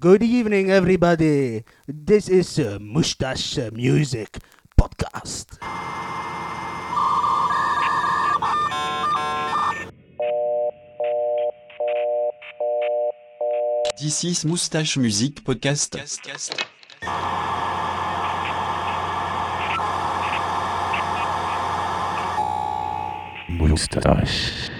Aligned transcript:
Good 0.00 0.22
evening, 0.22 0.70
everybody. 0.70 1.62
This 1.86 2.30
is 2.30 2.58
uh, 2.58 2.78
Mustache 2.80 3.58
Music 3.70 4.38
Podcast. 4.72 5.60
This 14.00 14.24
is 14.24 14.46
Moustache 14.46 14.96
Music 14.96 15.44
Podcast. 15.44 16.00
Moustache. 23.50 24.79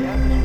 Ja. 0.00 0.41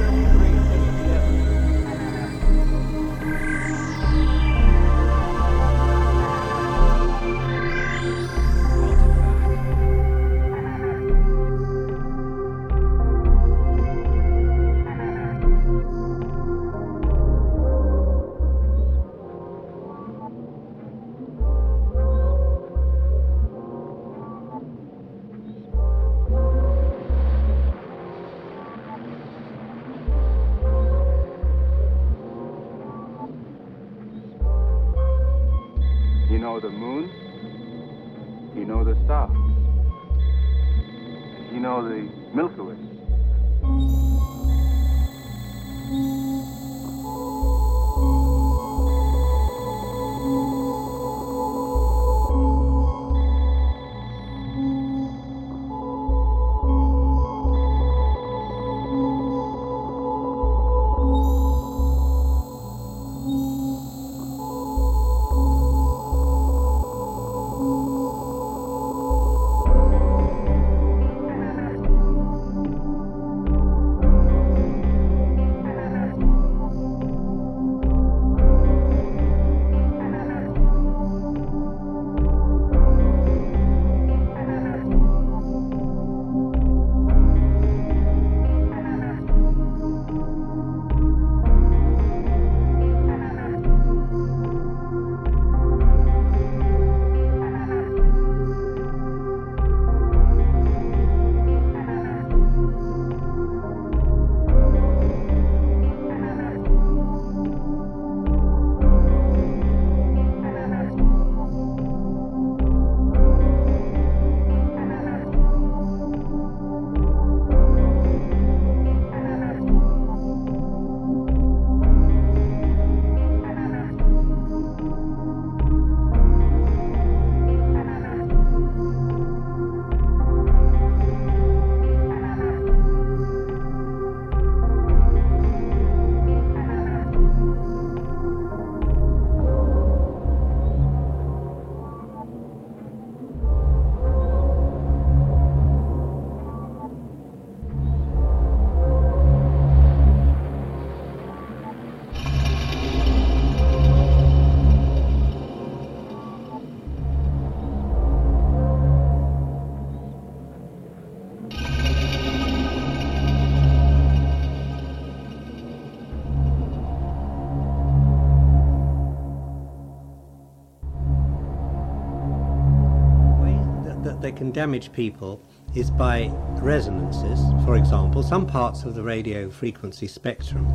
Can 174.38 174.52
damage 174.52 174.94
people 174.94 175.42
is 175.76 175.90
by 175.90 176.32
resonances. 176.62 177.40
For 177.66 177.76
example, 177.76 178.22
some 178.22 178.46
parts 178.46 178.84
of 178.84 178.94
the 178.94 179.02
radio 179.02 179.50
frequency 179.50 180.08
spectrum 180.08 180.68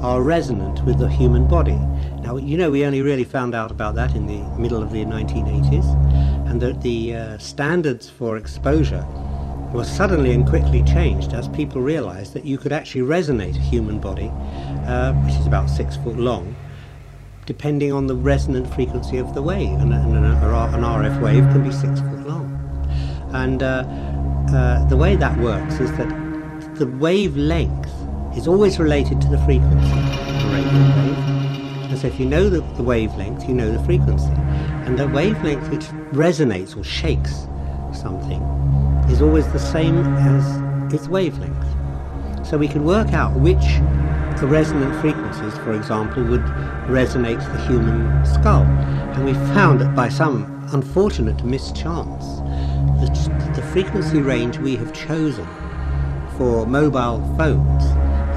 are 0.00 0.22
resonant 0.22 0.84
with 0.84 0.98
the 0.98 1.08
human 1.08 1.46
body. 1.48 1.78
Now, 2.22 2.36
you 2.36 2.56
know, 2.56 2.70
we 2.70 2.84
only 2.84 3.02
really 3.02 3.24
found 3.24 3.54
out 3.54 3.72
about 3.72 3.96
that 3.96 4.14
in 4.14 4.26
the 4.26 4.42
middle 4.56 4.80
of 4.80 4.92
the 4.92 5.04
1980s, 5.04 6.48
and 6.48 6.62
that 6.62 6.82
the 6.82 7.16
uh, 7.16 7.38
standards 7.38 8.08
for 8.08 8.36
exposure 8.36 9.04
were 9.72 9.84
suddenly 9.84 10.32
and 10.32 10.48
quickly 10.48 10.82
changed 10.84 11.32
as 11.32 11.48
people 11.48 11.80
realized 11.80 12.32
that 12.34 12.44
you 12.44 12.58
could 12.58 12.72
actually 12.72 13.02
resonate 13.02 13.56
a 13.56 13.60
human 13.60 13.98
body, 13.98 14.30
uh, 14.86 15.12
which 15.24 15.34
is 15.34 15.46
about 15.46 15.68
six 15.68 15.96
foot 15.96 16.16
long, 16.16 16.54
depending 17.44 17.92
on 17.92 18.06
the 18.06 18.14
resonant 18.14 18.72
frequency 18.72 19.18
of 19.18 19.34
the 19.34 19.42
wave. 19.42 19.78
And, 19.80 19.92
an, 19.92 20.14
an 20.14 20.82
RF 20.82 21.20
wave 21.20 21.42
can 21.52 21.64
be 21.64 21.72
six 21.72 22.00
foot. 22.00 22.19
And 23.32 23.62
uh, 23.62 23.84
uh, 24.52 24.84
the 24.88 24.96
way 24.96 25.16
that 25.16 25.38
works 25.38 25.80
is 25.80 25.90
that 25.96 26.08
the 26.74 26.86
wavelength 26.86 27.88
is 28.36 28.48
always 28.48 28.78
related 28.78 29.20
to 29.20 29.28
the 29.28 29.38
frequency 29.38 29.76
of 29.76 30.42
the 30.42 30.50
radio 30.52 30.80
wave. 30.96 31.90
And 31.90 31.98
so 31.98 32.06
if 32.06 32.18
you 32.18 32.26
know 32.26 32.48
the, 32.48 32.60
the 32.76 32.82
wavelength, 32.82 33.48
you 33.48 33.54
know 33.54 33.70
the 33.70 33.82
frequency. 33.84 34.32
And 34.86 34.98
the 34.98 35.08
wavelength 35.08 35.68
which 35.70 35.84
resonates 36.12 36.76
or 36.76 36.84
shakes 36.84 37.46
something 37.92 38.42
is 39.10 39.20
always 39.20 39.50
the 39.52 39.58
same 39.58 39.98
as 40.16 40.92
its 40.94 41.08
wavelength. 41.08 41.66
So 42.46 42.58
we 42.58 42.68
can 42.68 42.84
work 42.84 43.12
out 43.12 43.34
which 43.38 43.64
the 44.40 44.46
resonant 44.46 44.98
frequencies, 45.00 45.56
for 45.58 45.72
example, 45.72 46.24
would 46.24 46.44
resonate 46.88 47.40
the 47.52 47.60
human 47.66 48.24
skull. 48.24 48.62
And 48.62 49.24
we 49.24 49.34
found 49.54 49.80
that 49.80 49.94
by 49.94 50.08
some 50.08 50.66
unfortunate 50.72 51.44
mischance, 51.44 52.24
the, 53.00 53.52
the 53.56 53.62
frequency 53.68 54.20
range 54.20 54.58
we 54.58 54.76
have 54.76 54.92
chosen 54.92 55.46
for 56.36 56.66
mobile 56.66 57.20
phones 57.36 57.84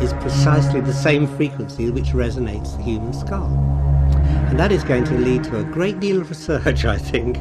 is 0.03 0.13
precisely 0.13 0.81
the 0.81 0.93
same 0.93 1.27
frequency 1.37 1.89
which 1.89 2.07
resonates 2.07 2.75
the 2.77 2.83
human 2.83 3.13
skull. 3.13 3.47
And 4.49 4.59
that 4.59 4.71
is 4.71 4.83
going 4.83 5.03
to 5.05 5.13
lead 5.13 5.43
to 5.45 5.59
a 5.59 5.63
great 5.63 5.99
deal 5.99 6.21
of 6.21 6.29
research, 6.29 6.85
I 6.97 6.97
think, 6.97 7.37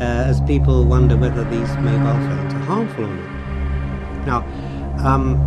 uh, 0.00 0.28
as 0.28 0.40
people 0.42 0.84
wonder 0.84 1.16
whether 1.16 1.44
these 1.44 1.76
mobile 1.78 2.20
phones 2.28 2.54
are 2.54 2.58
harmful 2.60 3.04
or 3.04 3.14
not. 3.14 3.44
Now, 4.26 4.44
um, 5.04 5.38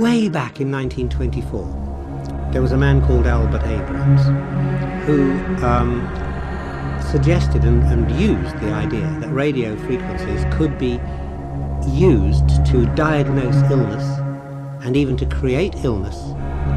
way 0.00 0.28
back 0.28 0.60
in 0.60 0.70
1924, 0.70 2.50
there 2.52 2.62
was 2.62 2.72
a 2.72 2.76
man 2.76 3.04
called 3.04 3.26
Albert 3.26 3.64
Abrams 3.64 4.22
who 5.06 5.32
um, 5.64 6.00
suggested 7.14 7.62
and, 7.62 7.80
and 7.84 8.10
used 8.20 8.58
the 8.58 8.72
idea 8.72 9.06
that 9.20 9.28
radio 9.28 9.76
frequencies 9.86 10.44
could 10.50 10.76
be 10.78 11.00
used 11.86 12.48
to 12.66 12.86
diagnose 12.96 13.54
illness 13.70 14.02
and 14.84 14.96
even 14.96 15.16
to 15.16 15.24
create 15.26 15.76
illness 15.84 16.16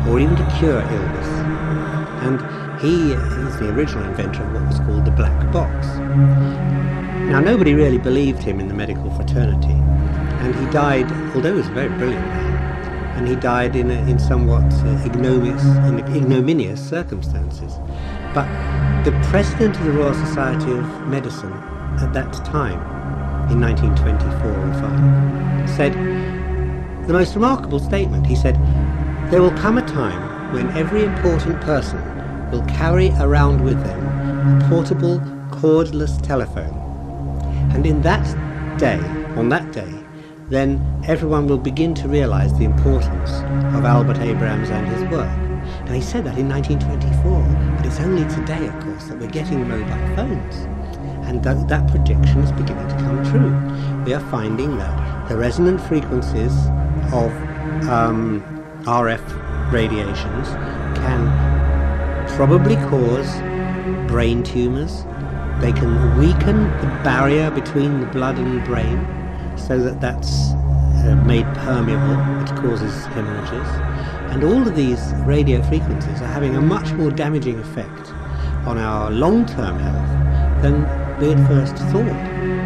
or 0.07 0.19
even 0.19 0.35
to 0.35 0.55
cure 0.59 0.79
illness. 0.79 1.27
And 2.21 2.37
he 2.79 3.13
is 3.13 3.57
the 3.57 3.73
original 3.73 4.03
inventor 4.03 4.43
of 4.43 4.53
what 4.53 4.67
was 4.67 4.77
called 4.81 5.05
the 5.05 5.11
black 5.11 5.51
box. 5.51 5.87
Now, 7.31 7.39
nobody 7.39 7.73
really 7.73 7.97
believed 7.97 8.43
him 8.43 8.59
in 8.59 8.67
the 8.67 8.75
medical 8.75 9.09
fraternity, 9.15 9.73
and 9.73 10.53
he 10.53 10.65
died, 10.71 11.11
although 11.33 11.53
he 11.53 11.57
was 11.57 11.67
a 11.67 11.71
very 11.71 11.89
brilliant 11.89 12.25
man, 12.27 13.17
and 13.17 13.27
he 13.27 13.35
died 13.37 13.75
in, 13.75 13.89
a, 13.89 13.99
in 14.07 14.19
somewhat 14.19 14.71
uh, 14.71 15.03
ignominious, 15.03 15.63
in 15.63 15.97
ignominious 16.15 16.87
circumstances. 16.87 17.79
But 18.35 18.47
the 19.03 19.11
president 19.29 19.77
of 19.77 19.85
the 19.85 19.91
Royal 19.91 20.13
Society 20.13 20.71
of 20.71 21.07
Medicine 21.07 21.53
at 21.99 22.13
that 22.13 22.33
time, 22.45 22.79
in 23.51 23.61
1924 23.61 24.51
or 24.51 24.73
5, 24.73 25.69
said 25.69 25.93
the 27.07 27.13
most 27.13 27.35
remarkable 27.35 27.79
statement. 27.79 28.25
He 28.25 28.35
said, 28.35 28.55
There 29.31 29.41
will 29.41 29.57
come 29.57 29.77
a 29.77 29.87
time 29.87 30.53
when 30.53 30.69
every 30.77 31.03
important 31.03 31.59
person 31.61 32.01
will 32.51 32.63
carry 32.65 33.09
around 33.19 33.63
with 33.63 33.81
them 33.83 34.61
a 34.61 34.69
portable 34.69 35.19
cordless 35.51 36.21
telephone. 36.21 36.75
And 37.73 37.85
in 37.85 38.01
that 38.01 38.25
day, 38.77 38.99
on 39.35 39.49
that 39.49 39.71
day, 39.71 39.93
then 40.49 40.81
everyone 41.05 41.47
will 41.47 41.57
begin 41.57 41.93
to 41.95 42.07
realize 42.07 42.57
the 42.57 42.63
importance 42.63 43.31
of 43.75 43.85
Albert 43.85 44.19
Abrams 44.19 44.69
and 44.69 44.87
his 44.87 45.03
work. 45.11 45.37
Now 45.85 45.93
he 45.93 46.01
said 46.01 46.23
that 46.25 46.37
in 46.37 46.47
1924, 46.47 47.31
but 47.31 47.36
it's 47.97 48.05
only 48.05 48.29
today, 48.35 48.67
of 48.67 48.79
course, 48.83 49.05
that 49.05 49.17
we're 49.17 49.27
getting 49.27 49.67
mobile 49.67 50.15
phones. 50.15 50.55
And 51.27 51.43
that, 51.43 51.67
that 51.67 51.89
prediction 51.89 52.41
is 52.41 52.51
beginning 52.51 52.87
to 52.89 52.95
come 52.97 53.25
true. 53.25 54.03
We 54.05 54.13
are 54.13 54.29
finding 54.29 54.77
that 54.77 55.27
the 55.27 55.35
resonant 55.35 55.81
frequencies 55.81 56.53
of 57.11 57.31
um, 57.89 58.43
RF 58.83 59.71
radiations 59.71 60.47
can 60.99 62.27
probably 62.35 62.75
cause 62.75 63.35
brain 64.07 64.43
tumors. 64.43 65.03
They 65.59 65.71
can 65.71 66.19
weaken 66.19 66.65
the 66.81 67.01
barrier 67.03 67.49
between 67.49 67.99
the 67.99 68.05
blood 68.05 68.37
and 68.37 68.61
the 68.61 68.65
brain 68.65 68.99
so 69.57 69.79
that 69.81 69.99
that's 70.01 70.51
uh, 70.51 71.19
made 71.25 71.45
permeable, 71.55 72.17
which 72.41 72.51
causes 72.61 73.07
hemorrhages. 73.07 73.96
And 74.31 74.43
all 74.43 74.67
of 74.67 74.75
these 74.75 75.13
radio 75.25 75.61
frequencies 75.63 76.21
are 76.21 76.27
having 76.27 76.55
a 76.55 76.61
much 76.61 76.91
more 76.93 77.11
damaging 77.11 77.59
effect 77.59 78.11
on 78.67 78.77
our 78.77 79.09
long-term 79.09 79.79
health 79.79 80.61
than 80.61 80.81
we 81.19 81.29
had 81.29 81.47
first 81.47 81.75
thought. 81.91 82.56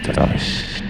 Everything. 0.00 0.81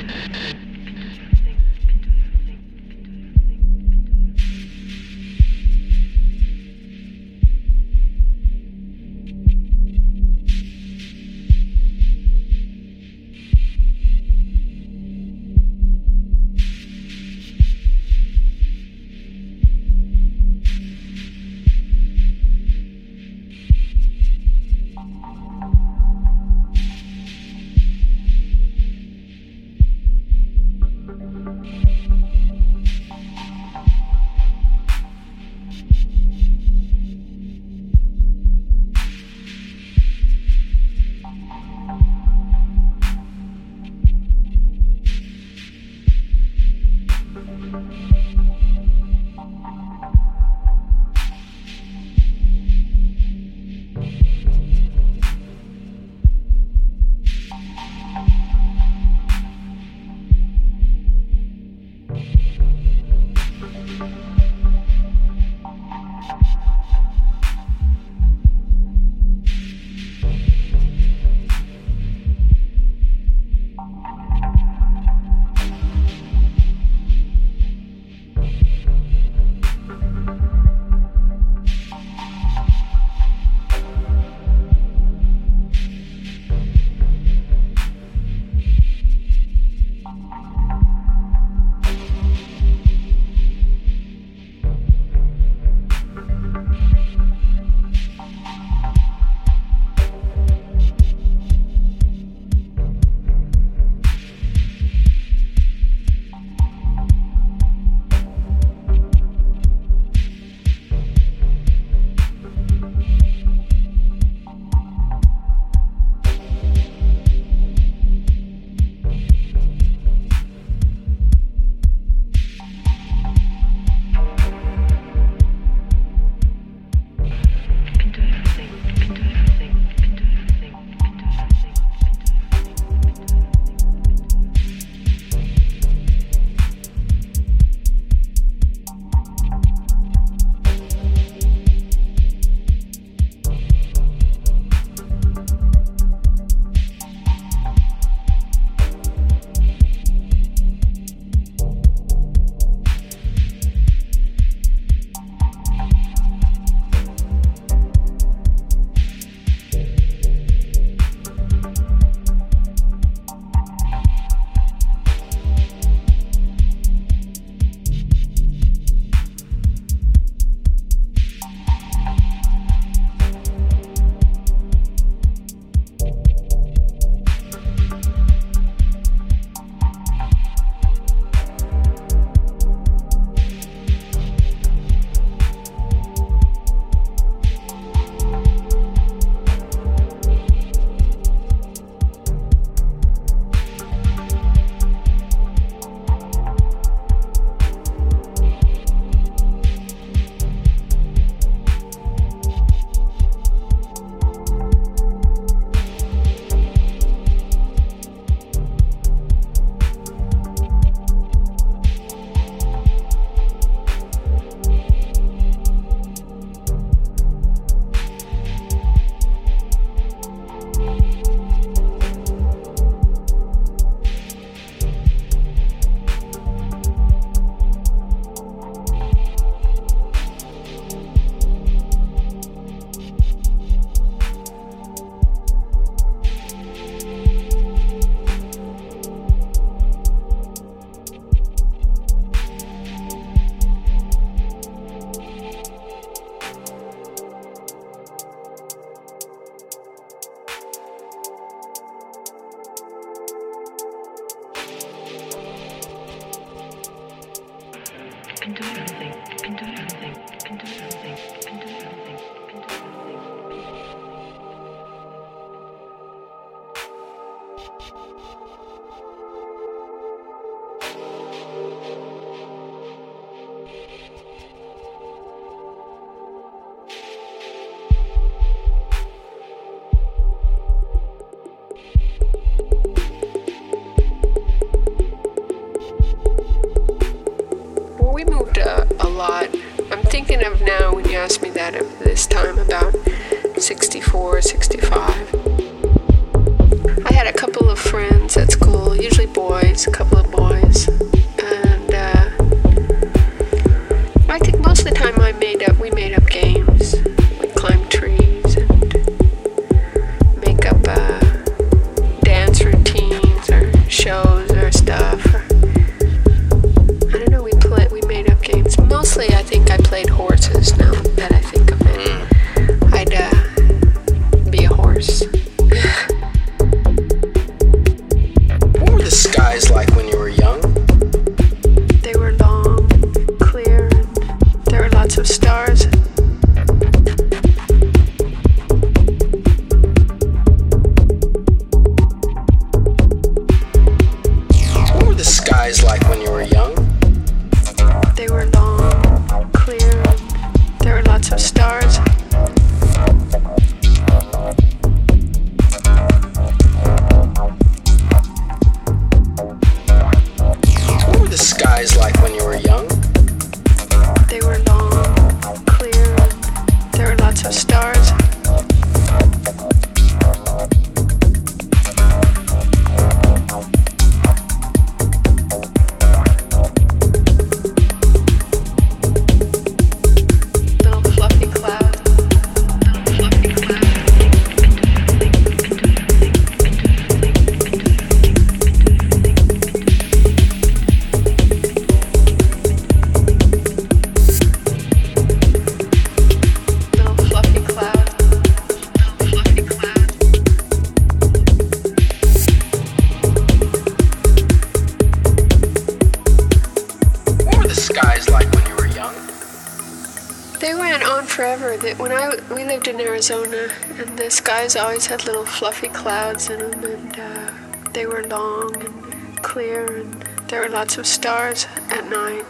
Arizona, 413.23 413.73
and 414.01 414.19
the 414.19 414.29
skies 414.33 414.75
always 414.75 415.07
had 415.07 415.25
little 415.27 415.47
fluffy 415.47 415.87
clouds 415.87 416.51
in 416.51 416.59
them, 416.59 416.85
and 416.85 417.21
uh, 417.21 417.53
they 417.93 418.05
were 418.05 418.25
long 418.25 418.75
and 418.85 419.41
clear, 419.45 419.87
and 419.87 420.25
there 420.49 420.63
were 420.63 420.69
lots 420.69 420.99
of 420.99 421.07
stars 421.07 421.69
at 421.89 422.05
night. 422.11 422.45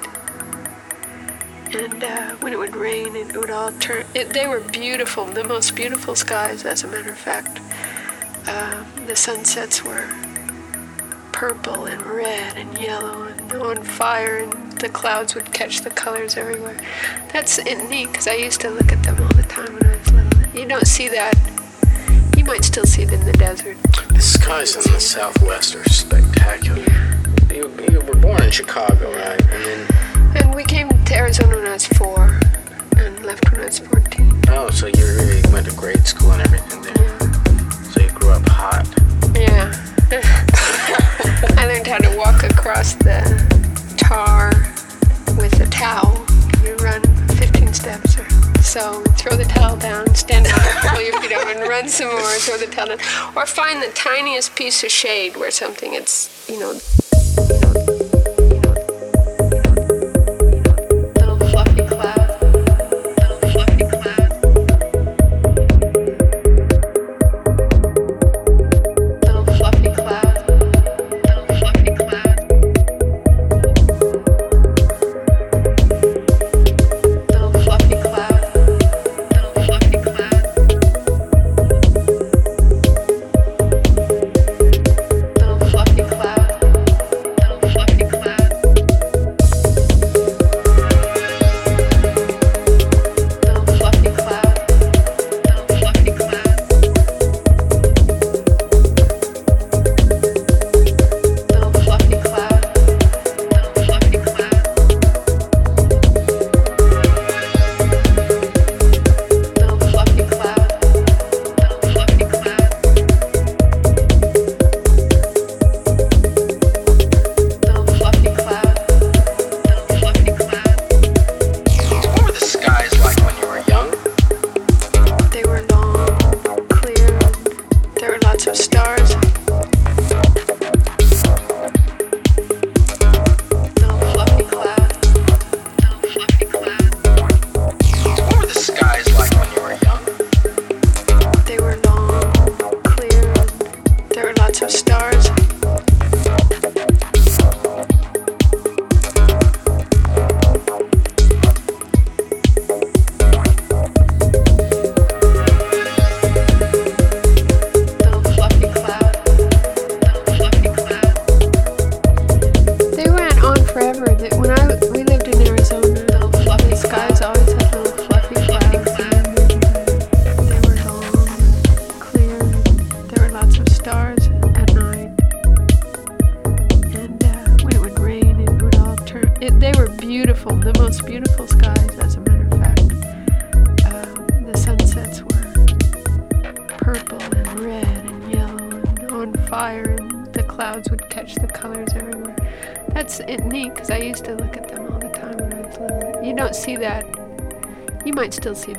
And 1.75 2.03
uh, 2.03 2.37
when 2.37 2.55
it 2.55 2.59
would 2.59 2.75
rain, 2.75 3.14
it 3.16 3.37
would 3.37 3.51
all 3.51 3.70
turn. 3.73 4.07
It, 4.14 4.31
they 4.31 4.47
were 4.47 4.61
beautiful, 4.61 5.27
the 5.27 5.45
most 5.45 5.77
beautiful 5.77 6.16
skies, 6.16 6.64
as 6.64 6.85
a 6.85 6.89
matter 6.89 7.11
of 7.11 7.18
fact. 7.18 7.61
Uh, 8.47 8.85
the 9.07 9.14
sunsets 9.14 9.85
were 9.85 10.09
purple 11.33 11.85
and 11.85 12.01
red 12.07 12.57
and 12.57 12.79
yellow 12.79 13.25
and 13.25 13.53
on 13.53 13.83
fire, 13.83 14.39
and 14.39 14.73
the 14.79 14.89
clouds 14.89 15.35
would 15.35 15.53
catch 15.53 15.83
the 15.83 15.91
colors 15.91 16.39
everywhere. 16.39 16.79
That's 17.31 17.59
neat 17.59 18.07
because 18.07 18.27
I 18.27 18.37
used 18.37 18.62
to 18.62 18.70
look 18.70 18.91
at 18.91 19.03
them 19.03 19.20
all 19.20 19.29
the 19.29 19.41
You 20.55 20.67
don't 20.69 20.87
see 20.87 21.09
that. 21.09 21.35
You 22.37 22.45
might 22.45 22.65
still 22.65 22.85
see 22.85 23.03
it 23.03 23.13
in 23.13 23.25
the 23.25 23.33
desert. 23.33 23.77
The 24.13 24.21
skies 24.21 24.77
in 24.77 24.93
the 24.93 25.01
southwest 25.01 25.75
are 25.75 25.85
spectacular. 25.89 26.85
You, 27.51 27.71
you 27.91 28.01
were 28.01 28.15
born 28.17 28.43
in 28.43 28.51
Chicago, 28.51 29.13
right? 29.15 29.41
And 29.41 29.65
then, 29.65 30.37
And 30.37 30.55
we 30.55 30.65
came 30.65 30.89
to 30.91 31.15
Arizona 31.15 31.57
when 31.57 31.67
I 31.67 31.73
was 31.73 31.87
four 31.87 32.39
and 32.97 33.25
left 33.25 33.51
when 33.51 33.63
I 33.63 33.67
was 33.67 33.79
14. 33.79 34.43
oh, 34.49 34.71
so 34.71 34.87
you 34.87 35.05
really 35.17 35.43
went 35.53 35.67
to 35.71 35.75
grade 35.77 36.07
school 36.07 36.33
and 36.33 36.43
everything 36.43 36.83
there. 36.83 37.19
So 37.93 38.01
you 38.03 38.11
grew 38.11 38.31
up 38.33 38.47
hot. 38.49 38.87
Yeah. 39.35 39.73
I 41.59 41.67
learned 41.67 41.87
how 41.87 41.99
to 41.99 42.17
walk 42.19 42.43
across 42.45 42.95
the 42.95 43.23
tar 43.97 44.51
with 45.39 45.59
a 45.61 45.67
towel. 45.71 46.27
You 46.63 46.77
run 46.77 47.01
15 47.37 47.73
steps 47.73 48.19
or 48.19 48.27
so, 48.63 49.03
throw 49.17 49.37
the 49.37 49.45
towel 49.45 49.77
down, 49.77 50.15
stand 50.15 50.47
up, 50.47 50.91
pull 50.91 51.03
your 51.03 51.21
feet 51.21 51.33
up, 51.33 51.47
and 51.49 51.69
run 51.69 51.89
some 51.89 52.09
more, 52.09 52.21
throw 52.39 52.57
the 52.57 52.67
towel 52.67 52.89
down. 52.89 52.99
Or 53.37 53.45
find 53.45 53.83
the 53.83 53.91
tiniest 53.95 54.55
piece 54.55 54.85
of 54.85 54.91
shade 54.91 55.37
where 55.37 55.51
something 55.51 55.95
it's, 55.95 56.49
you 56.49 56.59
know, 56.59 56.79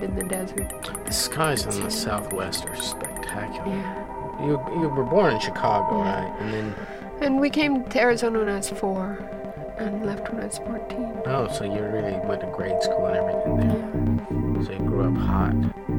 in 0.04 0.16
the 0.16 0.24
desert. 0.24 0.70
The 1.06 1.12
skies 1.14 1.66
in 1.66 1.84
the 1.84 1.90
Southwest 1.90 2.66
are 2.66 2.76
spectacular. 2.76 3.68
Yeah. 3.68 4.46
You 4.46 4.60
you 4.82 4.90
were 4.90 5.04
born 5.06 5.34
in 5.34 5.40
Chicago, 5.40 6.00
right? 6.02 6.32
And 6.40 6.54
then 6.54 6.76
And 7.22 7.40
we 7.40 7.50
came 7.50 7.84
to 7.86 8.00
Arizona 8.00 8.40
when 8.40 8.50
I 8.50 8.58
was 8.58 8.70
four 8.70 9.18
and 9.78 10.06
left 10.06 10.30
when 10.32 10.42
I 10.42 10.46
was 10.46 10.58
14. 10.60 11.22
oh, 11.26 11.48
so 11.52 11.64
you 11.64 11.82
really 11.82 12.14
went 12.28 12.42
to 12.42 12.48
grade 12.48 12.82
school 12.84 13.06
and 13.08 13.16
everything 13.18 13.58
there. 13.58 13.78
Yeah. 13.78 14.66
So 14.66 14.72
you 14.74 14.80
grew 14.90 15.08
up 15.08 15.18
hot. 15.18 15.56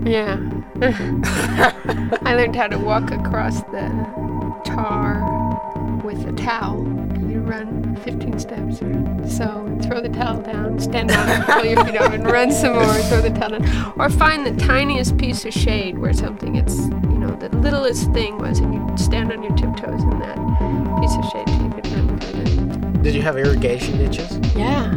Yeah. 0.06 0.38
I 2.28 2.34
learned 2.34 2.56
how 2.56 2.68
to 2.68 2.78
walk 2.78 3.10
across 3.10 3.62
the 3.64 3.88
tar 4.64 5.22
with 6.04 6.26
a 6.26 6.32
towel. 6.32 6.84
Run 7.44 7.96
15 7.96 8.38
steps 8.38 8.78
so, 8.78 9.78
throw 9.82 10.00
the 10.00 10.08
towel 10.12 10.40
down, 10.42 10.78
stand 10.78 11.10
up, 11.10 11.46
pull 11.46 11.64
your 11.64 11.84
feet 11.84 11.96
up, 11.96 12.12
and 12.12 12.24
run 12.24 12.50
some 12.52 12.74
more, 12.74 12.84
throw 13.08 13.20
the 13.20 13.30
towel 13.30 13.58
down. 13.58 13.92
Or 13.96 14.08
find 14.10 14.46
the 14.46 14.52
tiniest 14.64 15.16
piece 15.18 15.44
of 15.44 15.52
shade 15.52 15.98
where 15.98 16.12
something 16.12 16.56
it's, 16.56 16.76
you 16.78 17.18
know, 17.18 17.34
the 17.36 17.48
littlest 17.58 18.12
thing 18.12 18.38
was, 18.38 18.58
and 18.60 18.72
you 18.74 18.96
stand 18.96 19.32
on 19.32 19.42
your 19.42 19.54
tiptoes 19.56 20.02
in 20.02 20.18
that 20.20 20.36
piece 21.00 21.14
of 21.16 21.24
shade 21.30 21.48
you 21.62 21.70
could 21.70 21.86
run. 21.92 23.02
Did 23.02 23.14
you 23.14 23.22
have 23.22 23.36
irrigation 23.36 23.98
ditches? 23.98 24.38
Yeah. 24.56 24.90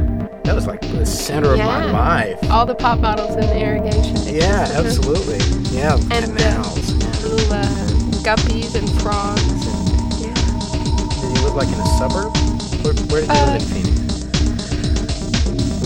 That 0.44 0.56
was 0.56 0.68
like 0.68 0.82
the 0.82 1.06
center 1.06 1.52
of 1.54 1.60
my 1.60 1.86
life. 1.92 2.40
All 2.50 2.66
the 2.66 2.76
pop 2.76 3.02
bottles 3.02 3.36
in 3.36 3.42
the 3.42 3.60
irrigation. 3.60 4.14
ditches. 4.14 4.32
Yeah, 4.32 4.68
absolutely. 4.74 5.40
Yeah, 5.78 5.96
And 6.12 6.38
canals. 6.38 6.94
little 7.24 7.54
uh, 7.54 7.66
guppies 8.24 8.76
and 8.76 8.90
frogs. 9.02 9.42
And, 9.44 10.22
yeah. 10.22 10.34
Did 11.22 11.38
you 11.38 11.44
live 11.46 11.56
like 11.56 11.68
in 11.68 11.74
a 11.80 11.86
suburb? 11.98 12.34
Where, 12.84 12.94
where 13.10 13.22
did 13.22 13.30
you 13.30 13.34
live 13.34 13.50
in 13.50 13.56
Uh, 13.56 13.60
Phoenix? 13.60 13.98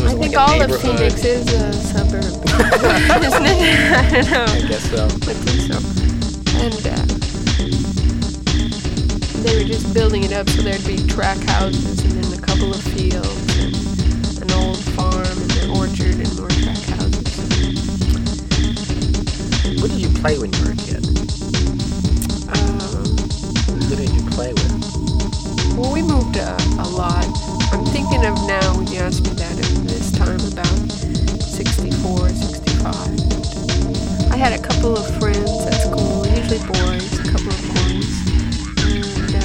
I 0.02 0.14
think 0.14 0.36
like 0.36 0.50
all 0.50 0.62
of? 0.62 0.82
Phoenix 0.82 1.24
is 1.24 1.54
a 1.54 1.74
suburb, 1.74 2.24
isn't 2.24 3.46
it? 3.46 3.60
I 3.92 4.12
don't 4.12 4.32
know. 4.32 4.46
I 4.46 4.62
guess 4.68 4.90
so. 4.90 5.06
I 5.06 5.34
think 5.34 5.62
so. 5.72 5.78
And 6.62 6.86
uh, 6.86 7.06
they 9.44 9.54
were 9.58 9.68
just 9.68 9.94
building 9.94 10.24
it 10.24 10.34
up 10.34 10.50
so 10.50 10.62
there'd 10.62 10.86
be 10.86 10.98
track 11.08 11.38
houses 11.50 12.04
and 12.04 12.12
then 12.24 12.34
a 12.38 12.42
couple 12.42 12.72
of 12.74 12.82
fields 12.82 13.58
and 13.58 13.76
an 14.44 14.52
old 14.58 14.78
farm 14.94 15.26
and 15.26 15.52
an 15.64 15.70
orchard 15.72 16.16
and 16.20 16.36
more 16.38 16.50
track 16.50 16.78
houses. 17.00 17.28
What 19.82 19.90
did 19.90 20.00
you 20.02 20.10
play 20.22 20.38
when 20.38 20.52
you 20.54 20.62
were 20.66 20.72
a 20.74 20.76
kid? 20.76 21.02
Um, 22.54 23.06
Who 23.90 23.96
did 23.96 24.10
you 24.14 24.22
play 24.30 24.54
with? 24.54 24.70
Well, 25.78 25.92
we 25.94 26.02
moved 26.04 26.38
uh, 26.38 26.58
a 26.82 26.88
lot. 26.90 27.26
I'm 27.72 27.86
thinking 27.86 28.26
of 28.26 28.36
now 28.48 28.76
when 28.76 28.88
you 28.88 29.00
ask 29.00 29.22
me 29.24 29.30
that 29.32 29.52
at 29.52 29.66
this 29.88 30.12
time 30.12 30.40
about 30.52 30.92
64, 31.42 32.30
65. 32.30 34.32
I 34.32 34.36
had 34.36 34.54
a 34.54 34.60
couple 34.62 34.98
of 34.98 35.06
friends 35.20 35.50
at 35.68 35.74
school, 35.74 36.26
usually 36.28 36.60
boys, 36.60 37.20
a 37.20 37.24
couple 37.30 37.54
of 37.54 37.62
boys. 37.70 38.10
And 38.90 39.36
uh, 39.36 39.40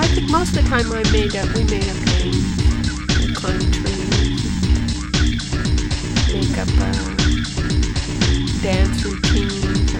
I 0.00 0.06
think 0.12 0.28
most 0.30 0.56
of 0.56 0.62
the 0.62 0.68
time 0.68 0.92
I 0.92 1.02
made 1.12 1.34
up, 1.36 1.48
we 1.54 1.64
made 1.64 1.88
up 1.88 1.96
games. 2.04 2.56
Climbed 3.34 3.72
trees, 3.72 4.42
make 6.28 6.58
up 6.60 6.68
uh, 6.76 6.92
dance 8.60 9.02
routines 9.04 9.90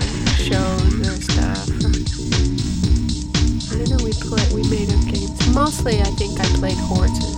shows 0.50 0.94
or 1.08 1.16
stuff. 1.22 1.68
I 3.70 3.72
don't 3.76 3.90
know, 3.90 4.00
we 4.04 4.12
play, 4.12 4.44
we 4.52 4.62
made 4.68 4.89
up. 5.80 5.84
Mostly, 5.84 6.00
I 6.02 6.04
think 6.04 6.40
I 6.40 6.44
played 6.58 6.78
horses 6.78 7.29